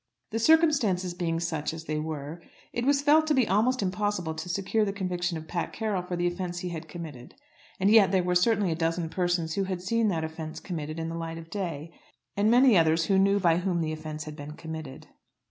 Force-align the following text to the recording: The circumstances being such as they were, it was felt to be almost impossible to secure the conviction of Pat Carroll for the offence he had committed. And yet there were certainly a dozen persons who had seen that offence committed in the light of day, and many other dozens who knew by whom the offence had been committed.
The 0.31 0.39
circumstances 0.39 1.13
being 1.13 1.39
such 1.39 1.75
as 1.75 1.83
they 1.85 1.99
were, 1.99 2.41
it 2.73 2.85
was 2.87 3.03
felt 3.03 3.27
to 3.27 3.35
be 3.35 3.47
almost 3.47 3.83
impossible 3.83 4.33
to 4.33 4.49
secure 4.49 4.83
the 4.83 4.91
conviction 4.91 5.37
of 5.37 5.47
Pat 5.47 5.71
Carroll 5.73 6.01
for 6.01 6.15
the 6.15 6.25
offence 6.25 6.57
he 6.61 6.69
had 6.69 6.87
committed. 6.87 7.35
And 7.79 7.91
yet 7.91 8.11
there 8.11 8.23
were 8.23 8.33
certainly 8.33 8.71
a 8.71 8.75
dozen 8.75 9.09
persons 9.09 9.53
who 9.53 9.65
had 9.65 9.83
seen 9.83 10.07
that 10.07 10.23
offence 10.23 10.59
committed 10.59 10.97
in 10.99 11.09
the 11.09 11.15
light 11.19 11.37
of 11.37 11.51
day, 11.51 11.91
and 12.35 12.49
many 12.49 12.75
other 12.75 12.93
dozens 12.95 13.09
who 13.09 13.19
knew 13.19 13.39
by 13.39 13.57
whom 13.57 13.79
the 13.79 13.93
offence 13.93 14.23
had 14.23 14.35
been 14.35 14.53
committed. 14.53 15.05